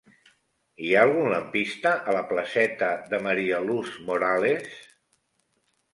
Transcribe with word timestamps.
Hi 0.85 0.87
ha 0.95 1.01
algun 1.07 1.27
lampista 1.33 1.91
a 1.99 2.15
la 2.17 2.23
placeta 2.33 2.89
de 3.13 3.19
María 3.29 3.63
Luz 3.69 3.95
Morales? 4.11 4.77